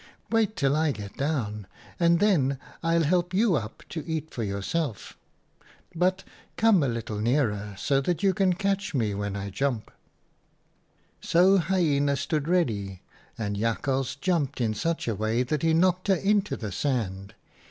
[0.31, 1.67] Wait till I get down,
[1.99, 5.15] and then I'll help you up to eat for yourself.
[5.93, 6.23] But
[6.57, 9.91] come a little nearer so that you can catch me when I jump.'"
[11.21, 13.03] So Hyena stood ready,
[13.37, 17.35] and Jakhals jumped in such a way that he knocked her into the sand.